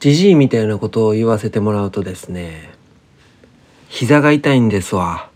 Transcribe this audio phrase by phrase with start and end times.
[0.00, 2.70] じじいみたいなことを言わせてもらうとですね
[3.90, 5.28] 膝が痛いんですわ。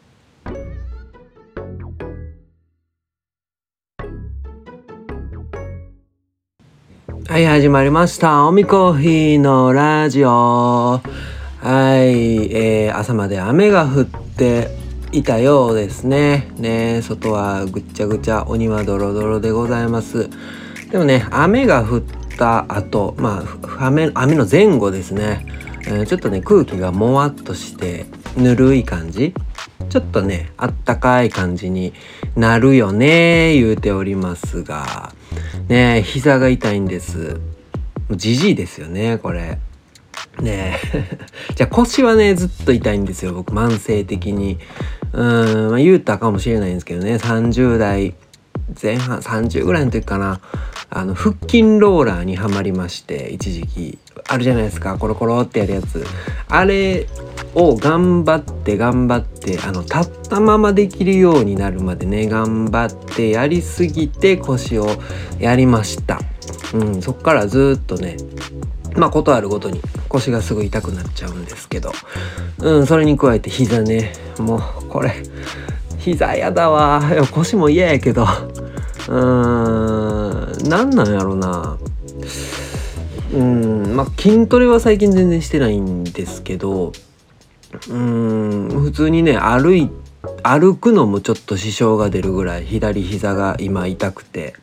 [7.29, 8.47] はい始まりました。
[8.47, 10.29] おみコーヒーのラジオ。
[10.29, 11.01] は
[11.97, 14.69] い、えー、朝まで雨が降って
[15.13, 16.51] いたようですね。
[16.57, 20.31] ね外はぐっちゃぐちゃお庭ドロドロでございます。
[20.91, 23.43] でもね雨が降ってた後ま
[23.79, 25.47] あ雨雨の前後ですね、
[25.87, 29.35] えー、ちょっとね空気がもわっとしてぬるい感じ。
[29.89, 31.93] ちょっとねあったかい感じに
[32.37, 35.13] なるよね言うておりますが。
[35.69, 37.41] ね膝が痛いんです。
[38.11, 39.59] じじいですよねこれ。
[40.41, 40.79] ね
[41.55, 44.59] じゃあ腰はねずっと痛いんですよ僕慢性的に。
[45.13, 48.15] うんまあ言うたかもしれないんですけどね30代
[48.81, 50.41] 前半30ぐらいの時かな。
[50.91, 53.99] あの腹筋ローラーにはまりまして一時期。
[54.27, 54.97] あるじゃないですか。
[54.99, 56.05] コロコロってやるやつ。
[56.49, 57.07] あれ
[57.55, 64.89] を頑張って頑張ってあの立ったままできるようになるまでね頑張ってやりすぎて腰を
[65.39, 66.21] やりました。
[66.73, 68.17] うんそっからずっとね
[68.97, 71.93] まあことあるごとに腰がすぐ痛くなっちゃうんですけど。
[72.61, 74.13] うんそれに加えて膝ね。
[74.39, 75.15] もうこれ
[76.05, 77.03] 膝やだわ。
[77.33, 78.25] 腰も嫌やけど。
[78.25, 80.69] うーん。
[80.69, 81.79] 何なんやろな。
[83.33, 83.97] うん。
[83.97, 86.93] まあ筋トレは最近全然してないんですけど。
[87.89, 88.69] うん。
[88.69, 89.91] 普通にね歩い
[90.43, 94.55] 歩くのもちょっと支障が出るぐらい左膝が今痛くて。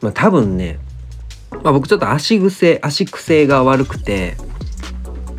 [0.00, 0.78] まあ多分ね、
[1.64, 4.36] まあ、僕ちょっと足癖足癖が悪くて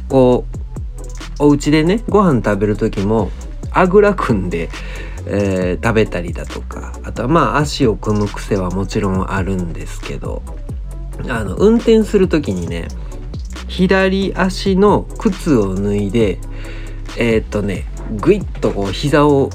[0.07, 0.45] こ
[1.39, 3.31] うお家でねご飯食べる時も
[3.71, 4.69] あぐら組んで、
[5.27, 10.41] えー、食べたりだとかあとはまあ足を組む癖はもちろんあるんですけど
[11.29, 12.87] あの運転する時にね
[13.67, 16.39] 左足の靴を脱いで
[17.17, 17.85] えー、っとね
[18.19, 19.49] ぐいっとこう膝を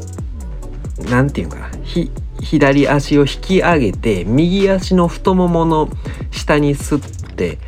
[1.11, 1.70] 何て言うかな
[2.41, 5.88] 左足を引き上げて右足の太ももの
[6.31, 7.59] 下にすって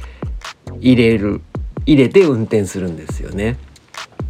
[0.80, 1.40] 入れる
[1.84, 3.56] 入れて運転するんですよね。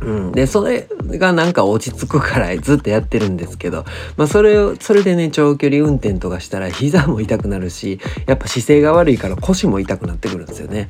[0.00, 3.84] うん、でそれがなんか落ち着くからずっとやってるんですけど、
[4.16, 10.88] まあ、それをそれでね長距離運転とかしたら膝も痛くなるしやっぱ姿勢が悪いから腰も痛くなってくるんですよね。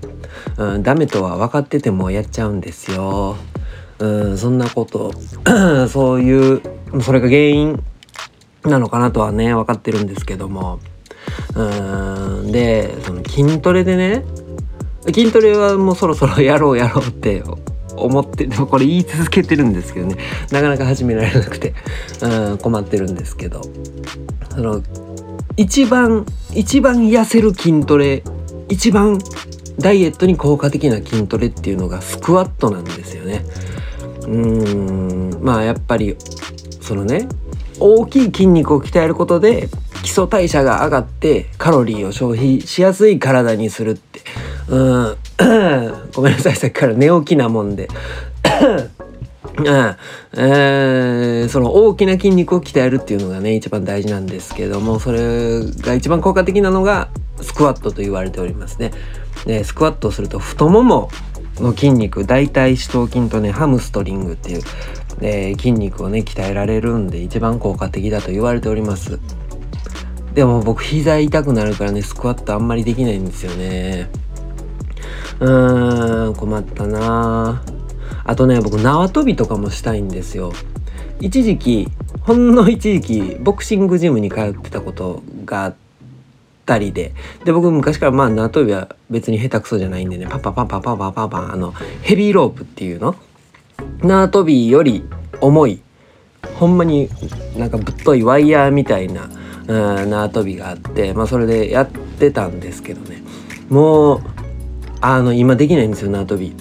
[0.58, 3.36] うん、ダメとは分かっててもやっちゃうんですよ。
[3.98, 5.12] うんそんなこと
[5.88, 6.62] そういう
[7.02, 7.82] それが原因
[8.62, 10.80] なのかなとはね分かってるんですけども
[11.54, 14.25] うんでその筋トレでね
[15.06, 17.42] 筋トレはもうそろそろやろうやろうって
[18.04, 20.16] 思ってでもこれ言い続けてるんですけどね。
[20.50, 21.75] なかなか始められなくて。
[22.22, 23.62] うん困ってるんですけど。
[24.50, 24.82] その
[25.56, 28.22] 一番一番痩せる筋トレ
[28.69, 29.19] 一番
[29.78, 33.44] ダイエットに効果的な筋トレっていうのがスクワットなんですよね。
[34.26, 36.16] うんまあやっぱり
[36.81, 37.28] そのね
[37.81, 39.69] 大きい筋肉を鍛えることで
[40.03, 44.20] 基礎代謝が上がってカロリーを消費しやすい体にするって。
[44.69, 45.16] うん
[46.19, 47.89] ごめんなさいさっきから寝起きなもんで。
[49.59, 49.67] うん
[50.37, 57.09] えー、その大きな筋肉を鍛えるっていうのがね一番大事なんですけどもそれが一番効果的なのが
[57.41, 58.91] スクワットと言われておりますね。
[59.47, 61.09] でスクワットをすると太もも
[61.61, 64.62] の筋肉大腿四頭筋とねハムストリングっていう、
[65.21, 69.21] えー、筋肉をね鍛えられるんで一番効果的だと言われております。
[70.35, 74.09] でも僕膝痛くなるからねスクワットあんまりできないんですよね。
[75.41, 77.62] うーん困ったな。
[78.25, 80.53] あとね僕縄跳びとかもしたいんですよ。
[81.21, 81.88] 一時期
[82.22, 85.75] ほんの一時期ボクシングジムに通ってたことがあっ
[86.66, 87.15] たりで。
[87.44, 91.72] で僕昔からまあ縄跳びは別に下手くそじゃないんでねパンパンパンパンパンパンパンパンあの
[92.03, 93.15] ヘビーロープっていうの？
[94.03, 95.05] 縄跳びより
[95.41, 95.81] 重い
[96.56, 97.09] ほんまに
[97.56, 99.25] なんかぶっといワイヤーみたいな、
[99.69, 103.22] うん、縄跳びがあってまあそれでやってたんですけどね。
[103.69, 104.22] もう
[105.00, 106.54] あの今できないんですよ縄跳び。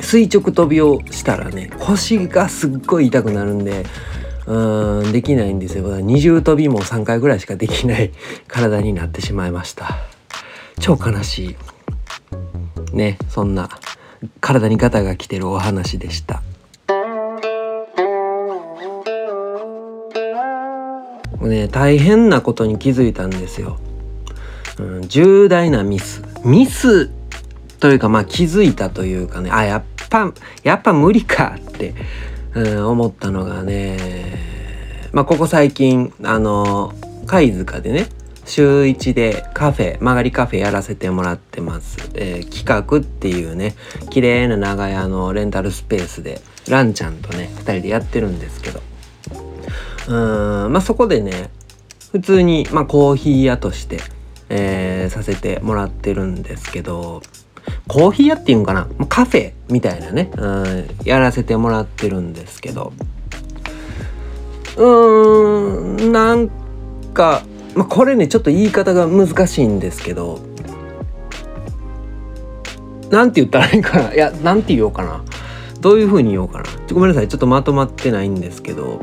[0.00, 3.84] 垂直跳びをしたらね腰がすっごい痛くなるんで
[4.46, 6.00] うんできないんですよ。
[6.00, 8.10] 二重跳びも3回ぐらいしかできない
[8.48, 9.98] 体になってしまいました。
[10.80, 11.56] 超悲し
[12.92, 12.96] い。
[12.96, 13.68] ねそんな
[14.40, 16.42] 体にガタが来てるお話でした。
[21.40, 23.78] ね大変なことに気づいたんですよ、
[24.78, 26.22] うん、重大なミス。
[26.44, 27.10] ミス
[27.80, 30.32] というかまあ気づいたというかねあやっぱ
[30.62, 31.94] やっぱ無理かって
[32.54, 34.38] うん、思ったのがね、
[35.12, 36.92] まあ、ここ最近あの
[37.26, 38.08] 貝塚でね
[38.44, 43.76] 週1でカフェ曲がりカフェやらせてもらってます、えー、企画っていうね
[44.10, 48.80] 綺麗な長屋のレンタルスペースでランちゃんとね2人でやってるんですけど。
[50.08, 51.50] うーんまあそこでね
[52.10, 54.00] 普通に、まあ、コーヒー屋として、
[54.48, 57.22] えー、させてもらってるんですけど
[57.92, 58.86] コーヒー屋っていうんかな？
[59.08, 62.92] カフェみたいなね、うん、やらせてもらってるんですけど。
[64.76, 66.48] うーんなん
[67.12, 67.42] か、
[67.74, 70.38] まあ、これねちょっと言い方が難しいんですけど。
[73.10, 74.14] なんて言ったらいいかな？
[74.14, 75.24] いやなんて言おうかな。
[75.80, 76.64] どういう風に言おうかな？
[76.92, 77.28] ごめんなさい。
[77.28, 79.00] ちょっとまとまってないんですけど。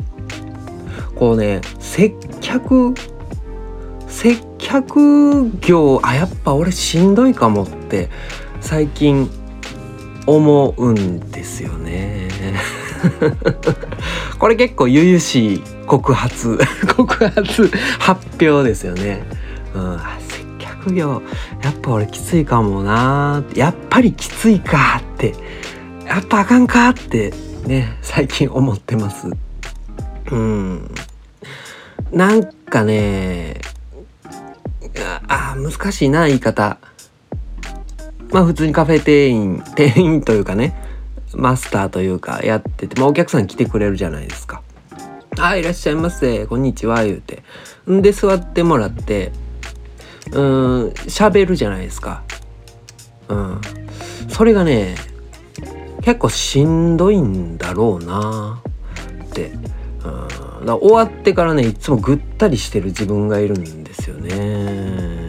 [1.14, 2.94] こうね接客
[4.06, 8.08] 接客業あやっぱ俺しんどいかもって
[8.60, 9.30] 最近
[10.26, 12.28] 思うんですよね。
[14.38, 16.58] これ結構悠々しい告発。
[16.96, 19.22] 告発発表ですよね。
[19.74, 21.22] うん、接客業。
[21.62, 25.34] やっぱ俺きついかもなやっぱりきついかって。
[26.06, 27.32] やっぱあかんかって。
[27.66, 29.28] ね最近思ってます。
[30.30, 30.90] うん。
[32.12, 33.60] なんかね
[35.28, 36.78] あ難しいな言い方。
[38.30, 40.74] まあ普通にカフェ店員 店員というかね
[41.34, 44.62] マスターというかやってて、まあ、お客さん来てくれるじゃないですか。
[45.38, 47.42] あいらっしゃいませこんにちは言うて。
[47.90, 49.32] んで座ってもらって
[50.32, 52.22] うん喋るじゃないですか。
[53.28, 53.60] うん。
[54.28, 54.96] それがね
[56.02, 58.60] 結構しんどいんだろうな
[59.24, 59.52] って。
[60.04, 60.48] うん。
[60.66, 65.27] だ終わってからねいつもぐったりしてる自分がいるんですよね、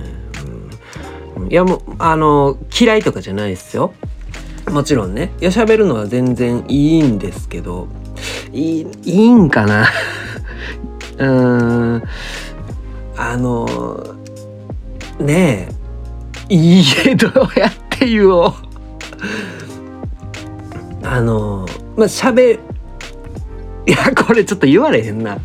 [1.49, 3.93] いやもうあの嫌いとかじゃないですよ。
[4.69, 5.31] もちろんね。
[5.41, 7.87] いや喋るのは全然いいんですけど
[8.51, 9.87] いいいいんかな。
[11.17, 12.03] うーん。
[13.17, 14.15] あの
[15.19, 15.69] ね
[16.49, 16.53] え。
[16.53, 18.53] いいえどうやって言おう。
[21.03, 22.59] あのまあ喋
[23.85, 25.35] いやこれちょっと言われへんな。
[25.35, 25.39] う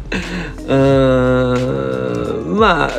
[0.69, 2.58] ーん。
[2.58, 2.91] まあ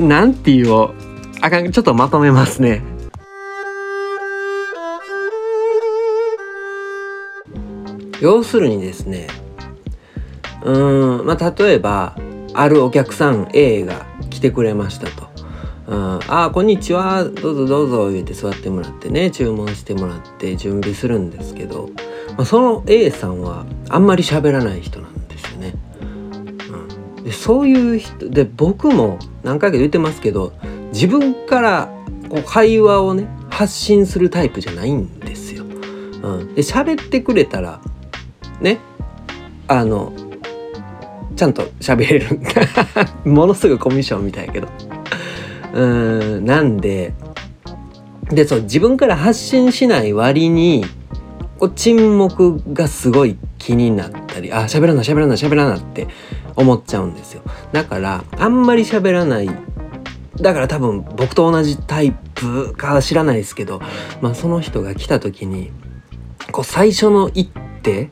[0.00, 1.05] なんて言おう。
[1.46, 2.82] あかんちょっとまとめますね
[8.20, 9.28] 要するにですね
[10.64, 12.16] うんまあ例えば
[12.52, 15.28] あるお客さん A が来てくれましたと。
[15.86, 21.90] うん、あこんにちはどうぞどうぞ言って座ってもらってね注文してもらって準備するんですけど、
[22.36, 25.74] まあ、その A さんはあんまり喋らない人なんですよね。
[27.18, 30.52] うん、でそういう人で僕も何回か言ってますけど
[30.96, 31.92] 自分から
[32.30, 35.64] こう会話をね発信するタイプじゃないんですよ。
[35.64, 37.82] うん、で喋ってくれたら
[38.62, 38.78] ね
[39.68, 40.14] あの
[41.36, 42.40] ちゃんと喋れる。
[43.30, 44.68] ものすごいコミッションみたいやけど。
[45.74, 45.86] う
[46.40, 46.46] ん。
[46.46, 47.12] なんで
[48.30, 50.82] でそう自分から発信しない割に
[51.58, 56.08] こう沈黙がすごい気になったりあ喋らな喋らな喋らなって
[56.54, 57.42] 思っちゃうんですよ。
[57.72, 59.50] だからあんまり喋らない
[60.40, 63.80] だから多分僕と同じタイプか知らないですけど、
[64.20, 65.70] まあ、その人が来た時に
[66.52, 67.50] こう最初の一
[67.82, 68.10] 手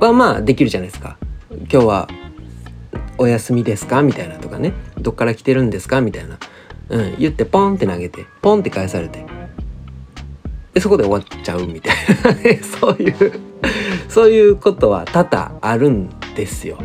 [0.00, 1.16] はまあできるじゃないですか。
[1.50, 2.08] 今日は
[3.18, 4.72] お休みですかみたいなとかね。
[4.98, 6.38] どっから来てるんですかみたいな。
[6.88, 9.24] うん、言ってポンって投げて、ポンって返されて。
[10.74, 12.60] で、そこで終わっちゃうみたいなね。
[12.80, 13.32] そういう
[14.08, 16.78] そういうことは多々あるんですよ。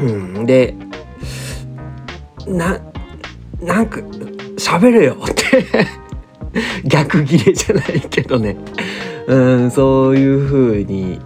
[0.00, 0.74] うん、で、
[2.46, 2.80] な、
[3.64, 4.00] なんか、
[4.56, 5.64] 喋れよって
[6.84, 8.56] 逆ギレじゃないけどね。
[9.26, 11.18] うん、そういう風に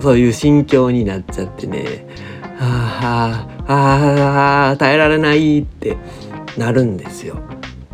[0.00, 2.06] そういう心境になっちゃってね
[2.60, 5.96] ああああ耐えられないって
[6.56, 7.36] なるんですよ。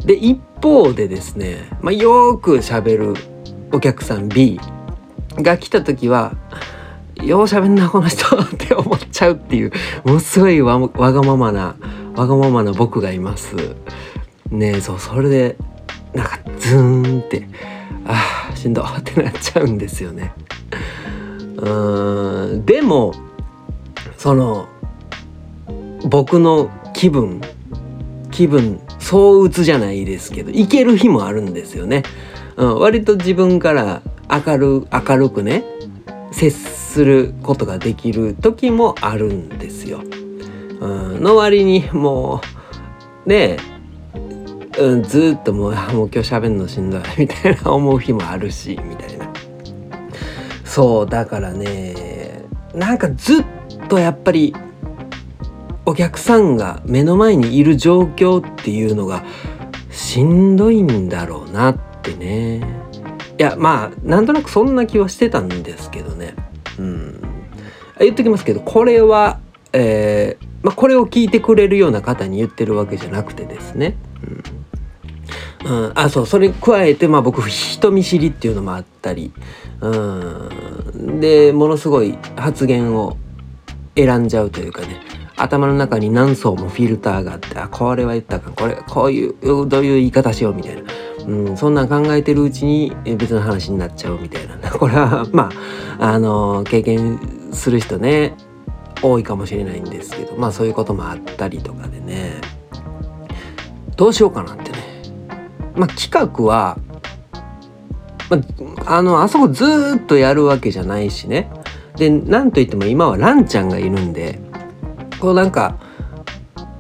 [0.04, 3.14] で一方でですね、まあ、よくしゃべる
[3.72, 4.60] お客さん B
[5.36, 6.34] が来た時は
[7.22, 9.72] ようしゃべんなこの人って思っちゃうっていう
[10.04, 11.76] ものすごいわがままな
[12.14, 13.56] わがままな僕がいます。
[14.50, 15.56] ねそうそれで
[16.12, 17.48] なんかズーンって
[18.06, 20.32] ああしんどってなっちゃうんですよね。
[21.56, 23.14] うんでも
[24.16, 24.68] その
[26.04, 27.40] 僕の気分
[28.30, 32.02] 気分そうつじゃないですけどいける日もあるんですよね、
[32.56, 35.64] うん、割と自分から明る明るくね
[36.32, 40.02] 接することができる時もあるんですよ、
[40.86, 42.40] の割にも
[43.26, 43.56] うね
[44.78, 49.32] うん、ずっともうもう今日喋るのしんどいみたいな思う日もあるしみたいな。
[50.64, 52.42] そうだからね
[52.74, 53.44] なんかずっ
[53.88, 54.52] とやっぱり
[55.86, 59.24] お客さんが目の前にいる状況っていうのが
[59.90, 62.82] しんどいんだろうなってね。
[63.38, 66.34] いやまあなんとなくそんな気はしてたんですけどね。
[66.78, 67.20] うん。
[68.00, 69.38] 言っときますけどこれは
[69.72, 73.96] えー、まあ、これを聞いてくれるような方に言ってるわけじゃなくてですね、
[75.62, 79.32] うん、うん、あそうそれに加えて、まあ、僕人見知りっていうのもあったり、
[79.82, 83.18] うん、でものすごい発言を
[83.94, 85.00] 選んじゃうというかね。
[85.36, 89.34] 頭の中に何層もフィルターがあってあこれは言ったかこれこういう
[89.68, 90.82] どういう言い方しようみたいな、
[91.26, 94.54] うん、そんなん考えてるうちに別の話になっちゃうみたいな。
[94.70, 95.50] これはま
[95.98, 97.18] ああの経験
[97.52, 98.36] する人ね。
[99.04, 102.40] 多いかもしれないんですけどまあそういうこともあったりとかでね。
[103.96, 104.78] どうしようかなってね。
[105.76, 106.78] まあ企画は、
[108.30, 108.38] ま
[108.86, 111.50] あ、あのあそこずっとやるわけじゃないしね。
[111.96, 114.40] でなんといっても今はランちゃんがいるんで
[115.20, 115.78] こうなんか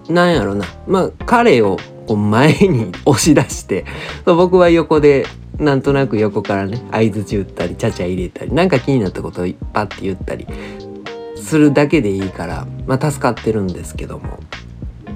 [0.08, 0.64] なんやろな。
[0.86, 1.76] まあ彼を
[2.06, 3.84] こう前に押し出して
[4.24, 5.26] 僕は横で
[5.58, 10.46] なんとなく横からね相づち打ったりちゃちゃ入れたりなんか気になったことをパッて言ったり
[11.44, 14.40] するだけでいいから、まあ、助かってるんですけども。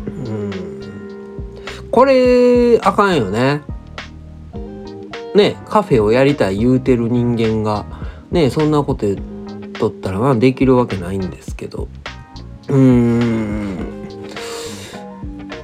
[0.07, 0.51] うん。
[1.91, 3.63] これあかんよね。
[5.35, 7.87] ねカフェをやりたい言うてる人間が
[8.31, 11.89] ねそんなこと言っとったらまあできるわけないんですけど。
[12.69, 14.09] うーん。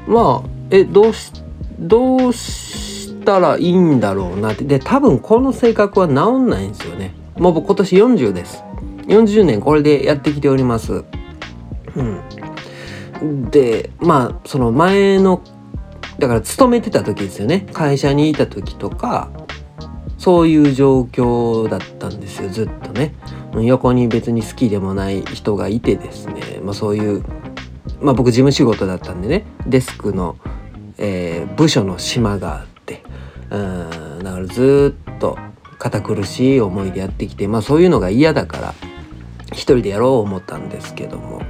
[0.06, 1.32] まあえどうし
[1.78, 4.64] どうしたらいいんだろうなって。
[4.64, 7.14] で多分この性格は治んないんですよね。
[7.36, 8.63] もう僕今年40です。
[9.06, 11.04] 40年これでやってきております。
[13.20, 15.42] うん、でまあその前の
[16.18, 17.66] だから勤めてた時ですよね。
[17.72, 19.30] 会社にいた時とか
[20.18, 22.48] そういう状況だったんですよ。
[22.48, 23.14] ずっとね。
[23.62, 27.24] 横に別に好きでもない人がいてですね、まあ、そういう、
[28.00, 29.44] まあ、僕事務仕事だったんでね。
[29.66, 30.36] デスクの、
[30.98, 33.02] えー、部署の島があって。
[33.50, 34.18] うん。
[34.24, 35.38] だからずっと
[35.78, 38.74] 堅苦しい思いでやってきてまあそういうのが嫌だから。
[39.54, 41.42] 一人でやろう思ったんですけども。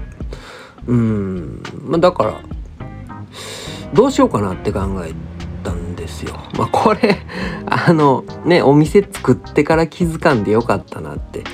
[0.86, 1.62] うん。
[1.82, 2.40] まあだから
[3.92, 5.12] どうしようかなって考え
[5.62, 6.34] たんですよ。
[6.56, 7.18] まあこれ
[7.66, 11.44] あのねお店作ってから気づかんでよかったなって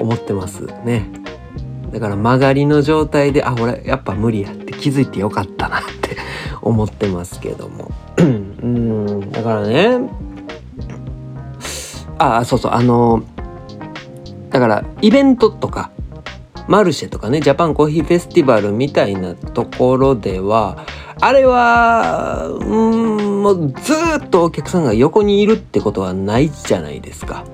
[0.00, 1.10] 思ってますね。
[1.92, 6.16] だから曲がりの状態であ俺やっぱ無理やって気づいてよかったなって
[6.60, 7.90] 思ってますけども。
[8.18, 9.30] うん。
[9.30, 9.98] だからね。
[12.18, 12.72] あそうそう。
[12.72, 13.22] あの
[14.54, 15.90] だからイベントとか
[16.68, 20.86] マルシェとかねジャパンコーヒーフェスティバルみたいなところでは
[21.20, 23.92] あれはうんもうず
[24.24, 27.44] っとお客さんが横にいるってことはないじゃないですか。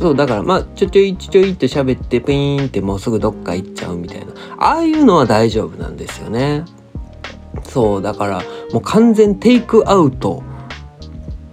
[0.00, 6.64] そうだからまあちょちょいちょちょいって喋ってピーンってもうすぐどっか行っちゃうみたいなああいうのは大丈夫なんですよね。
[7.62, 10.42] そうだからもう完全テイクアウト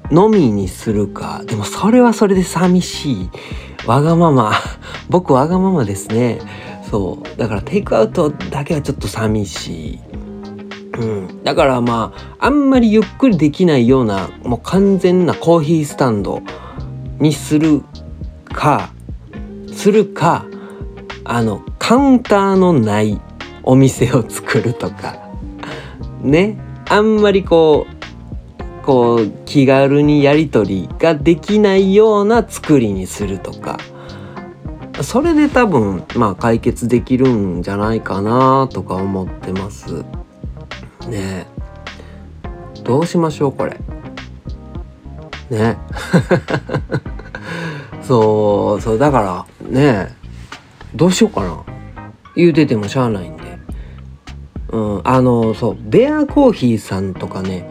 [0.09, 3.29] のみにするかでもそれはそれで寂しい
[3.85, 4.53] わがまま。
[5.09, 6.39] 僕わがままですね。
[6.89, 7.39] そう。
[7.39, 9.99] だからテイクアウトだけはちょっと寂しい。
[10.99, 16.43] うん、だからまああんまりゆっくりできないようなもう完全なコーヒースタンド
[17.17, 17.81] にする
[18.43, 18.91] か
[19.71, 20.45] するか
[21.23, 23.19] あのカウンターのない
[23.63, 25.17] お店を作るとか。
[26.21, 26.57] ね。
[26.89, 27.92] あんまりこう
[28.83, 33.77] こう気軽にやり取りができないような作りにするとか。
[35.01, 40.03] それで多分まあ解決できるんじゃないかなとか思ってます。
[41.09, 41.47] ね
[42.83, 43.79] どうしましょうこれ。
[45.49, 45.77] ね
[48.03, 50.15] そうそうだからね
[50.95, 51.63] どうしようかな。
[52.35, 53.43] 言うててもしゃあないんで。
[54.71, 57.67] うんあのそうベアコーヒーさんとかね。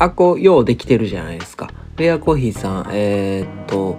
[0.00, 1.70] あこようできてるじゃないですか。
[1.96, 3.98] ベアコーヒーさんえー、っと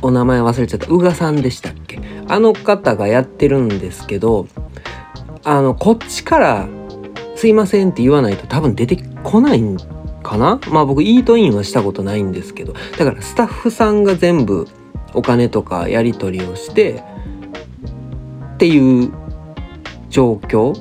[0.00, 0.86] お名前忘れちゃった。
[0.86, 2.00] 宇賀さんでしたっけ？
[2.28, 4.46] あの方がやってるんですけど
[5.42, 6.68] あのこっちから
[7.34, 9.76] 「すいません」って言わないと多分出てこないん
[10.22, 10.60] かな？
[10.70, 12.74] まあ僕イートインはしたことないんですけど。
[12.96, 14.68] だからスタッフさんが全部
[15.14, 17.02] お金とかやり取りをして
[18.54, 19.12] っていう
[20.10, 20.74] 状況？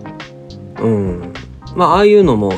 [0.81, 1.33] うん。
[1.75, 2.51] まあああいうのも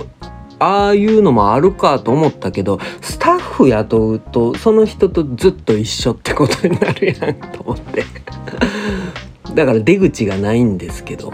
[0.59, 8.03] ああいうのもあるかと思ったけどスタッフ雇うとその人とずっと一緒ってことになるやんと思って。
[9.55, 11.33] だから出口がないんですけど。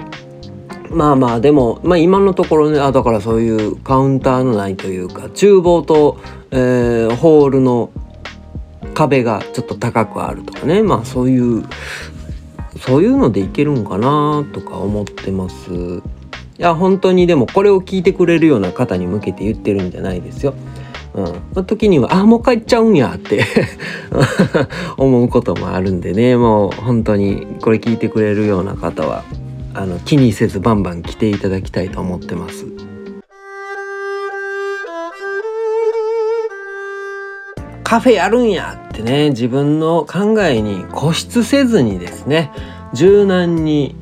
[0.92, 6.18] まあまあでも、まあ、今のところねあだからそういうカウンターのないというか厨房と、
[6.52, 7.90] えー、ホールの
[8.94, 10.84] 壁がちょっと高くあるとかね。
[10.84, 11.64] まあそういう
[12.80, 16.02] そういうのでいけるんかなとか思ってます。
[16.58, 20.54] いや本当にでもこれを聞いてくれるような方に向けて言ってるんじゃないですよ。
[21.14, 23.46] うん、の時にはあもう帰っちゃうんやって
[24.98, 26.38] 思うこともあるんでね。
[26.38, 29.24] もう本当にこれ聞いてくれるような方は
[29.74, 32.66] あの気にせずバンバン来ていただきたいと思ってます。
[37.84, 42.52] カフェやるんやってね自分の考えに固執せずにですね
[42.94, 43.96] 柔軟に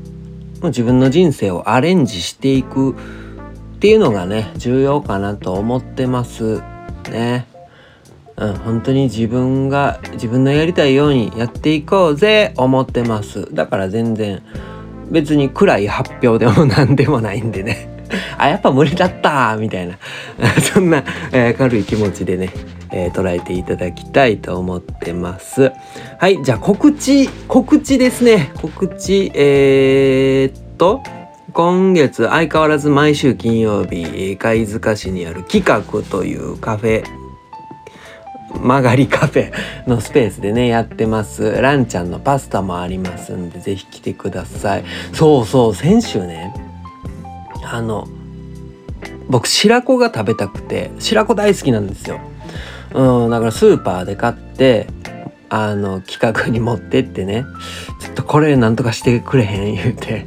[0.69, 2.95] 自分の人生をアレンジしていくっ
[3.79, 6.61] ていうのがね重要かなと思ってます。
[7.11, 7.47] ね。
[8.35, 13.53] うん、本当に自分が自分のやりたいようにやっていこうぜ思ってます。
[13.53, 14.41] だから全然
[15.11, 17.89] 別に暗い発表でも何でもないんでね。
[18.37, 19.97] あやっぱ無理だったみたいな。
[20.61, 22.49] そんな、えー、軽い気持ちでね、
[22.93, 25.71] えー、捉えていただきたいと思ってます。
[26.19, 28.51] はいじゃあ告知告知ですね。
[28.61, 31.01] 告知えー、っと
[31.53, 37.03] 今月相変わらず毎週金曜日貝塚市にある企画というカフェ
[38.53, 41.51] 曲がりカフェのスペースでねやってます。
[41.59, 44.83] ランちゃんのパスタもありますんでぜひ来てください。
[45.13, 46.53] そうそう先週ね
[47.65, 48.07] あの
[49.27, 52.19] 僕白子が食べたくて白子大好きなんですよ。
[52.93, 54.87] うんだからスーパーで買って
[55.49, 57.45] あの企画に持ってってね。
[57.99, 59.75] ちょっとこれなんとかしてくれへん？
[59.75, 60.25] 言うて。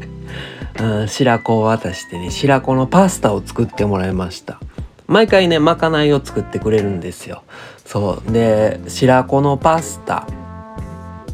[0.78, 2.30] うん、白子を渡してね。
[2.30, 4.60] 白子のパスタを作ってもらいました。
[5.06, 7.44] 毎回ねまかないを作ってくれるんですよ。
[7.84, 8.32] そう。
[8.32, 10.26] で白子のパスタ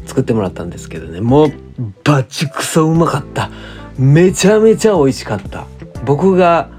[0.05, 1.19] 作ってもらったんですけどね。
[1.19, 1.51] もう
[2.03, 3.49] バチクソうまかった。
[3.97, 5.65] めちゃめちゃ美味しかった。
[6.05, 6.69] 僕が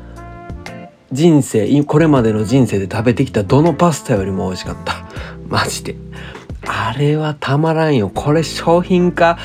[1.14, 5.06] 人生これまでの人生で食べてきたどのパスタよりも美味しかった。
[5.48, 5.94] マジで。
[6.66, 8.10] あれはたまらんよ。
[8.12, 9.38] これ商品化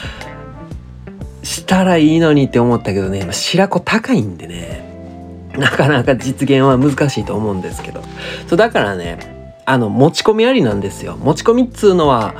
[1.43, 3.27] したらいいのにって思ったけどね。
[3.31, 5.51] 白子高いんでね。
[5.57, 8.01] なかなか実現は難しいと思うんですけど。
[8.47, 11.17] そうだからねあの持ち込みありなんですよ。
[11.21, 12.33] 持ち込みっつうのは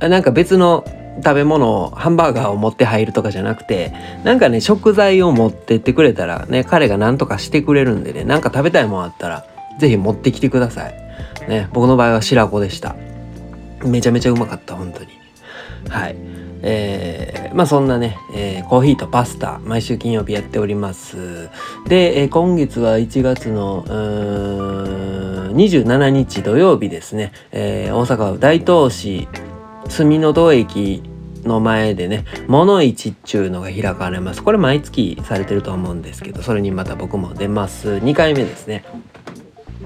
[0.00, 0.84] なんか別の
[1.16, 3.92] 食べ物をハンバーガーを持って入るとかじゃなくて
[4.24, 9.46] なんかね食材を持ってってくれたらね彼が何とかしてくれるんでねなんか食べたいもんあったら
[9.78, 10.94] 是非持ってきてください。
[11.48, 12.96] ね僕の場合は白子でした。
[13.84, 15.08] めちゃめちゃうまかった本当に。
[15.88, 16.16] はい。
[16.66, 21.50] えー、まあそんなね、えー、コーヒーとパスタ毎週金曜日やっております。
[21.86, 29.28] で、えー、今月は1月のうーん27日土曜日ですね、えー、大阪府大東市
[29.88, 31.02] 住の戸駅
[31.44, 34.42] の前でね、物市っちゅうのが開かれます。
[34.42, 37.88] これ毎月されてると思うんですけど、それにまた僕も出ます。
[37.90, 38.84] 2回目ですね。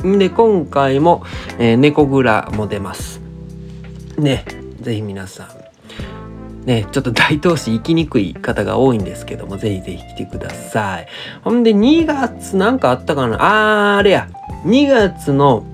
[0.02, 1.22] で、今回も、
[1.58, 3.20] えー、猫蔵も出ます。
[4.16, 4.44] ね、
[4.80, 11.06] ぜひ皆さんね、ちょっと大東市行きにくい方が多いんですけども、ぜひぜひ来てください。
[11.42, 13.36] ほんで、2月なんかあったかな？
[13.40, 14.28] あー、あれや。
[14.64, 15.64] 2月の、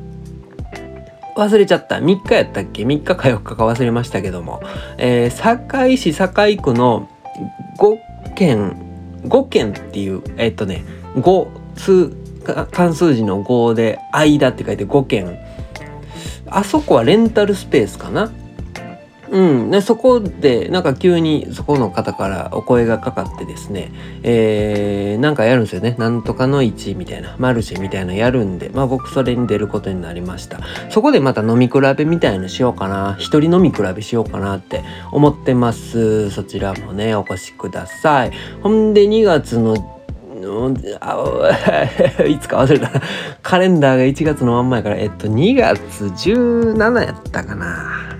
[1.36, 1.96] 忘れちゃった。
[1.96, 4.62] 3日やったっけ ?3 日か4日か忘れましたけども。
[4.98, 7.08] えー、堺市堺区の
[7.78, 8.76] 5県、
[9.24, 10.84] 5県っていう、えー、っとね、
[11.16, 12.10] 5、数、
[12.70, 15.38] 関数字の5で、間って書いて5県。
[16.46, 18.30] あそこはレンタルスペースかな？
[19.30, 23.90] うん、でそこでなんか急にそこの方からお声がかかってですね、
[24.22, 25.94] えー、なんかやるんですよね。
[25.98, 30.60] なんとかの1みたいなマルシェみたいなやるんでまあ僕それに出ることになりました。
[30.90, 33.16] そこでまた飲み比べみたいのしようかな。
[33.18, 34.82] 一人飲み比べしようかなって
[35.12, 36.30] 思ってます。
[36.30, 38.32] そちらもねお越しください。
[38.62, 39.94] ほんで2月の
[41.00, 41.16] あ
[42.26, 42.90] いつか忘れた。
[43.42, 48.13] カレンダーが1月のまんまやからえっと2月17やったかな。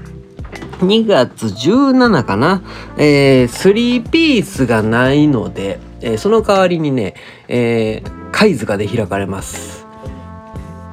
[0.81, 2.63] 2月17かな、
[2.97, 7.15] えー、3ピースがないので、えー、その代わりにね、
[7.49, 9.87] えー、貝塚で開かれます。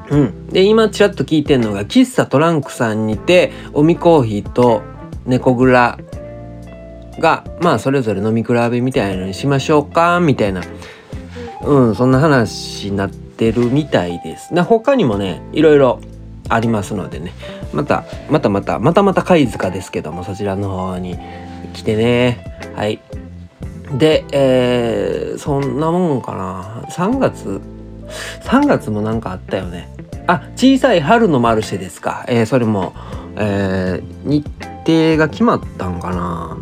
[0.10, 0.48] うん。
[0.48, 4.82] で、今ちらっと聞いてんのが、喫茶トランクさんにて、おみコーヒーと
[5.26, 6.00] 猫蔵
[7.20, 10.62] が、まあ、それぞれ飲み比べみたいなのにしましょうか、みたいな、
[11.64, 14.54] うん、そんな話になってるみたいです。
[14.54, 16.02] で他にもね、いろいろ
[16.52, 17.34] ありますのでね
[17.74, 21.18] またまたまたまたまた貝塚ですけどもそちらの方に
[21.74, 22.44] 来てね。
[22.76, 23.00] はい。
[23.98, 26.86] でえー、そんなもんかな。
[26.90, 27.62] 3月
[28.44, 29.90] 3月もなんかあったよね。
[30.28, 32.26] あ小さい春のマルシェですか。
[32.28, 32.94] えー、それも
[33.36, 34.46] えー、日
[34.86, 36.58] 程が決まったんかな。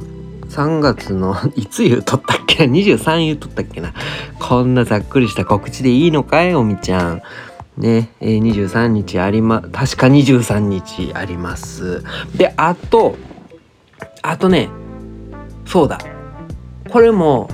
[0.49, 2.73] 3月の いつ言うとったっけな。
[2.73, 3.93] 23言うとったっけな。
[4.39, 7.21] こんなざっくりした告知でいいのかいおみちゃん。
[7.79, 12.03] ね、えー、23日ありま、確か23日あります。
[12.35, 13.15] で、あと、
[14.21, 14.69] あとね、
[15.65, 15.97] そうだ。
[16.89, 17.49] これも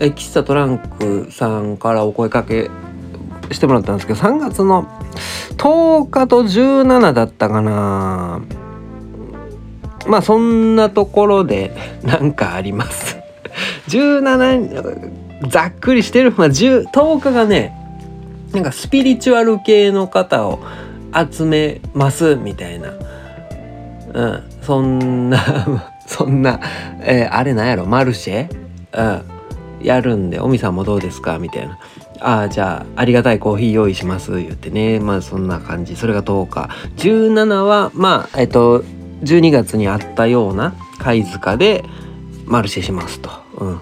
[0.00, 2.70] え喫茶トランクさんからお声かけ
[3.52, 4.84] してもらったんですけど3月の
[5.58, 8.40] 10日と17だったかな
[10.06, 13.18] まあそんなところでなんかあります
[13.88, 17.76] 17ざっくりしてる、まあ、10, 10日がね
[18.52, 20.58] なんかスピリチュアル系の方を
[21.30, 22.92] 集めますみたいな。
[24.12, 24.42] うん。
[24.62, 25.38] そんな
[26.06, 26.60] そんな、
[27.00, 27.86] えー、あれなんやろ？
[27.86, 28.48] マルシェ？
[28.92, 29.22] うん。
[29.86, 31.78] やるんで「おみさんもどうですか?」みたいな
[32.20, 35.00] 「ああじゃあありがたいコーヒー用意します」言ってね。
[35.00, 35.96] まあそんな感じ。
[35.96, 38.84] それが10日17はまあえっと
[39.24, 41.84] 12月にあったような貝塚で
[42.46, 43.30] マルシェしますと。
[43.58, 43.80] うん。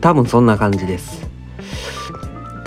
[0.00, 1.21] 多分そんな感じです。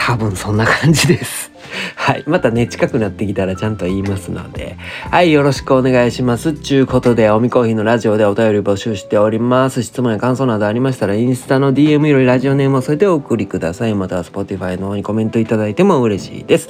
[0.06, 1.52] 多分そんな感じです
[1.96, 2.24] はい。
[2.28, 4.78] またね、近くなってきたらちゃんと言いますので。
[5.10, 5.32] はい。
[5.32, 6.54] よろしくお願いします。
[6.54, 9.82] ちゅうことで、おみコーヒーのラジオでお便り募集しております。
[9.82, 13.96] 質問や感想などありましたら、インスタの DM よりラジオネームを添えてお送りください。
[13.96, 16.70] または Spotify の方にコメントいただいても嬉しいです。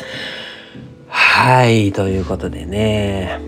[1.09, 1.91] はい。
[1.91, 3.41] ということでね。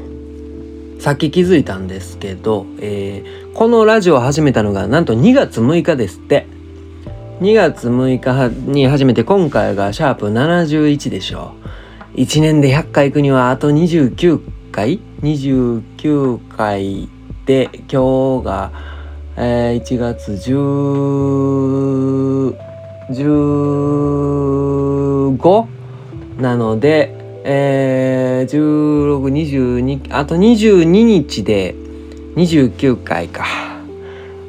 [1.00, 6.57] さっき気づいたんですけど、えー、このラジオを始めたのがなんと2月6日ですって。
[7.40, 11.54] 2月6日に始めて今回がシャープ71でしょ
[12.16, 12.22] う。
[12.22, 17.08] 1年で100回行くにはあと29回 ?29 回
[17.46, 18.72] で今日が、
[19.36, 22.58] えー、1月10
[23.10, 25.68] 15
[26.40, 31.76] なので、えー、1622あと22日で
[32.36, 33.46] 29回か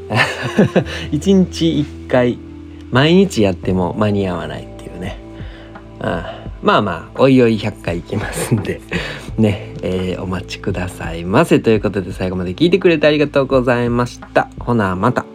[1.12, 2.38] 1日1回
[2.90, 5.18] 毎日やっても間に合わないっていうね、
[6.01, 8.81] あ、まあまあおいおい100回いきますんで。
[9.38, 11.61] ね、えー、お待ちくださいませ。
[11.61, 14.48] ということで最後まで聞いてくれてありがとうございました。
[14.59, 15.27] ほなまた。